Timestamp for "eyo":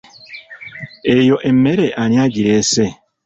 1.15-1.35